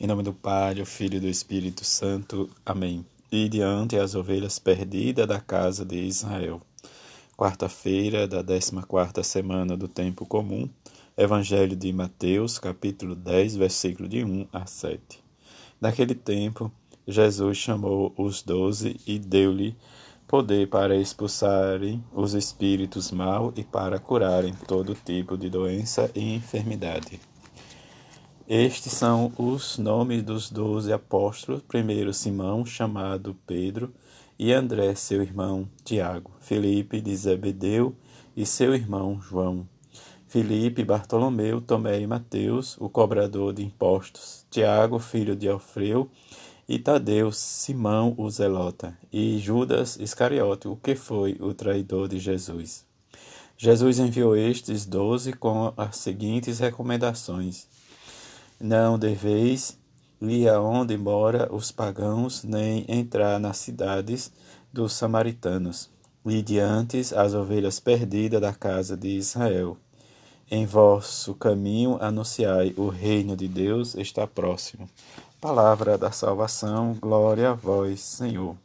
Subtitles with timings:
[0.00, 2.48] Em nome do Pai, do Filho e do Espírito Santo.
[2.64, 3.04] Amém.
[3.32, 6.62] E diante as ovelhas perdidas da casa de Israel.
[7.36, 10.70] Quarta-feira da 14 semana do tempo comum.
[11.16, 15.20] Evangelho de Mateus, capítulo 10, versículo de 1 a 7.
[15.80, 16.70] Naquele tempo,
[17.04, 19.76] Jesus chamou os doze e deu-lhe
[20.28, 27.18] poder para expulsarem os espíritos maus e para curarem todo tipo de doença e enfermidade.
[28.50, 33.92] Estes são os nomes dos doze apóstolos: primeiro Simão, chamado Pedro,
[34.38, 37.94] e André, seu irmão Tiago, Felipe de Zebedeu
[38.34, 39.68] e seu irmão João,
[40.26, 46.08] Felipe, Bartolomeu, Tomé e Mateus, o cobrador de impostos, Tiago, filho de Alfeu,
[46.66, 52.86] e Tadeu, Simão o Zelota, e Judas Iscariote, o que foi o traidor de Jesus.
[53.58, 57.68] Jesus enviou estes doze com as seguintes recomendações:
[58.60, 59.78] Não deveis
[60.20, 64.32] ir aonde mora os pagãos, nem entrar nas cidades
[64.72, 65.88] dos samaritanos,
[66.26, 69.76] e diante as ovelhas perdidas da casa de Israel.
[70.50, 74.90] Em vosso caminho anunciai: o reino de Deus está próximo.
[75.40, 78.56] Palavra da salvação, glória a vós, Senhor.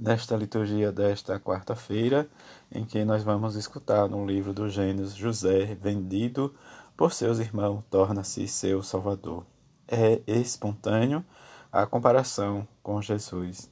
[0.00, 2.26] Nesta liturgia desta quarta-feira,
[2.72, 6.54] em que nós vamos escutar no livro do Gênesis, José, vendido
[6.96, 9.44] por seus irmãos, torna-se seu Salvador.
[9.86, 11.24] É espontâneo
[11.70, 13.70] a comparação com Jesus.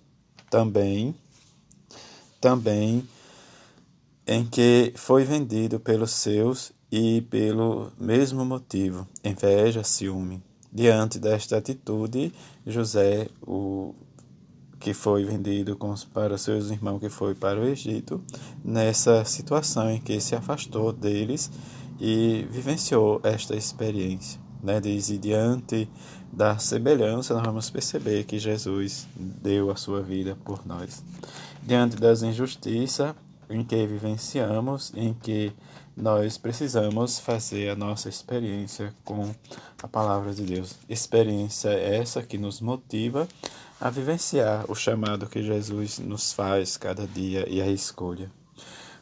[0.50, 1.14] Também,
[2.40, 3.08] também
[4.26, 10.42] em que foi vendido pelos seus e pelo mesmo motivo, inveja, ciúme.
[10.72, 12.32] Diante desta atitude,
[12.66, 13.94] José, o
[14.80, 15.78] que foi vendido
[16.12, 18.22] para seus irmãos que foi para o Egito,
[18.62, 21.50] nessa situação em que se afastou deles
[22.06, 24.38] e vivenciou esta experiência.
[24.62, 24.78] Né?
[24.78, 25.88] Diz, e diante
[26.30, 31.02] da semelhança, nós vamos perceber que Jesus deu a sua vida por nós.
[31.62, 33.14] Diante das injustiças
[33.48, 35.50] em que vivenciamos, em que
[35.96, 39.34] nós precisamos fazer a nossa experiência com
[39.82, 40.76] a palavra de Deus.
[40.86, 43.26] Experiência essa que nos motiva
[43.80, 48.30] a vivenciar o chamado que Jesus nos faz cada dia e a escolha.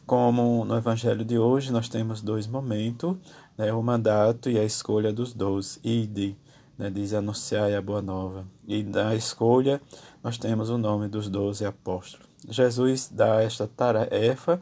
[0.05, 3.15] Como no Evangelho de hoje, nós temos dois momentos,
[3.57, 5.79] né, o mandato e a escolha dos doze.
[5.83, 6.37] Ide,
[6.77, 8.45] né, diz anunciar a boa nova.
[8.67, 9.81] E na escolha,
[10.21, 12.27] nós temos o nome dos doze apóstolos.
[12.49, 14.61] Jesus dá esta tarefa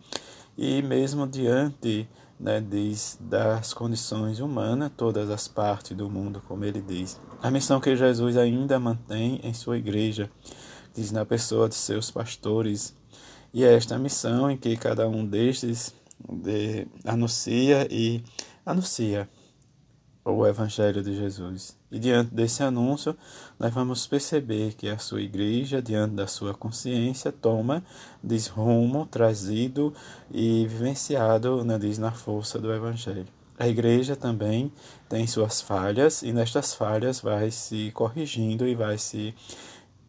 [0.56, 2.08] e mesmo diante
[2.40, 7.20] né, diz das condições humanas, todas as partes do mundo, como ele diz.
[7.42, 10.30] A missão que Jesus ainda mantém em sua igreja,
[10.94, 12.96] diz na pessoa de seus pastores,
[13.54, 15.94] e é esta missão em que cada um destes
[16.30, 18.24] de, anuncia e
[18.66, 19.28] anuncia
[20.24, 21.76] o Evangelho de Jesus.
[21.92, 23.18] E diante desse anúncio,
[23.60, 27.84] nós vamos perceber que a sua igreja, diante da sua consciência, toma
[28.24, 29.94] desrumo trazido
[30.32, 33.28] e vivenciado né, diz, na força do Evangelho.
[33.58, 34.72] A igreja também
[35.10, 39.36] tem suas falhas e nestas falhas vai se corrigindo e vai se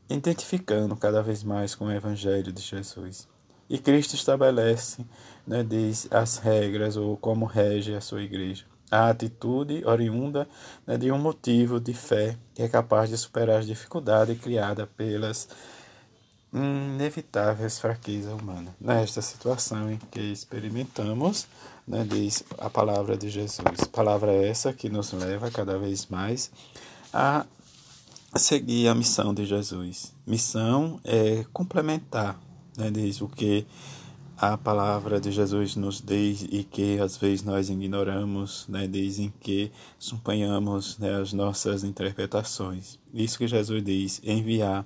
[0.09, 3.32] identificando cada vez mais com o Evangelho de Jesus.
[3.73, 5.05] E Cristo estabelece,
[5.45, 10.47] né, diz, as regras ou como rege a sua igreja a atitude oriunda
[10.87, 15.49] né, de um motivo de fé que é capaz de superar as dificuldades criadas pelas
[16.53, 18.75] inevitáveis fraquezas humanas.
[18.79, 21.47] Nesta situação em que experimentamos,
[21.89, 23.65] né, diz a palavra de Jesus.
[23.91, 26.51] Palavra essa que nos leva cada vez mais
[27.15, 27.47] a
[28.37, 30.13] seguir a missão de Jesus.
[30.27, 32.39] Missão é complementar,
[32.77, 32.91] né,
[33.21, 33.67] o que
[34.43, 39.71] a palavra de Jesus nos diz e que às vezes nós ignoramos, né, dizem que
[40.01, 42.99] suponhamos né, as nossas interpretações.
[43.15, 44.85] Isso que Jesus diz, enviar.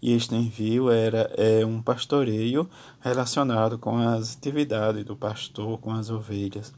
[0.00, 6.08] E este envio era é um pastoreio relacionado com as atividades do pastor com as
[6.08, 6.72] ovelhas.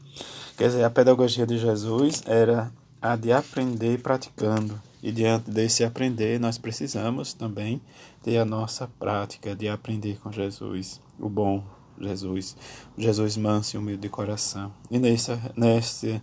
[0.57, 4.81] Quer dizer, a pedagogia de Jesus era a de aprender praticando.
[5.05, 7.79] E diante desse aprender, nós precisamos também
[8.23, 11.63] ter a nossa prática de aprender com Jesus, o bom,
[12.01, 12.57] Jesus,
[12.97, 14.73] Jesus manso e humilde de coração.
[14.89, 16.19] E nesse, nesse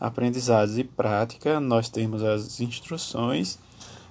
[0.00, 3.60] aprendizado e prática, nós temos as instruções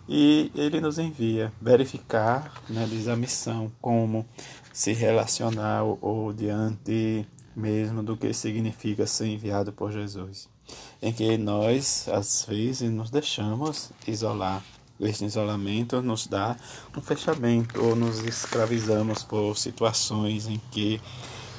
[0.08, 4.26] e ele nos envia verificar, né, diz a missão, como
[4.72, 10.55] se relacionar ou, ou diante mesmo do que significa ser enviado por Jesus.
[11.02, 14.64] Em que nós, às vezes, nos deixamos isolar
[14.98, 16.56] este isolamento nos dá
[16.96, 21.02] um fechamento ou nos escravizamos por situações em que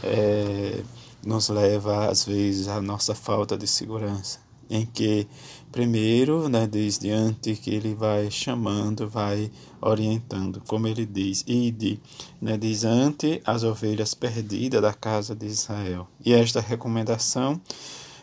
[0.03, 0.83] é,
[1.23, 4.39] nos leva às vezes à nossa falta de segurança,
[4.71, 5.29] em que
[5.77, 12.01] Primeiro, né, diz diante que ele vai chamando, vai orientando, como ele diz, ide,
[12.41, 16.09] né, diz ante as ovelhas perdidas da casa de Israel.
[16.25, 17.61] E esta recomendação,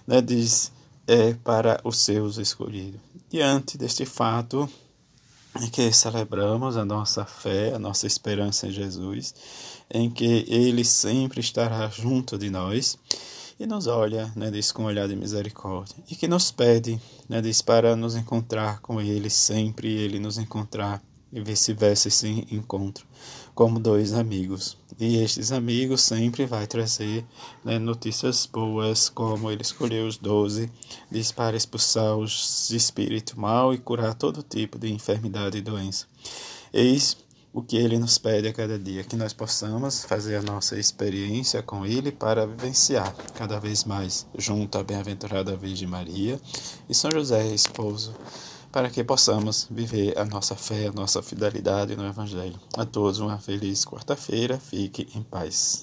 [0.07, 0.71] né, diz,
[1.07, 2.99] é para os seus escolhidos.
[3.29, 4.69] Diante deste fato,
[5.61, 9.35] em que celebramos a nossa fé, a nossa esperança em Jesus,
[9.89, 12.97] em que Ele sempre estará junto de nós
[13.59, 17.39] e nos olha, né, diz, com um olhar de misericórdia, e que nos pede, né,
[17.41, 21.01] diz, para nos encontrar com Ele sempre, Ele nos encontrar,
[21.33, 23.05] e vice-versa esse encontro,
[23.55, 24.77] como dois amigos.
[24.99, 27.25] E estes amigos sempre vai trazer
[27.63, 30.71] né, notícias boas, como Ele escolheu os doze,
[31.09, 36.05] diz, para expulsar os espíritos mal e curar todo tipo de enfermidade e doença.
[36.71, 37.17] Eis
[37.53, 41.61] o que ele nos pede a cada dia, que nós possamos fazer a nossa experiência
[41.61, 46.41] com ele para vivenciar cada vez mais junto à bem-aventurada Virgem Maria
[46.89, 48.11] e São José, esposo,
[48.73, 52.59] para que possamos viver a nossa fé, a nossa fidelidade no Evangelho.
[52.75, 55.81] A todos uma feliz quarta-feira, fique em paz.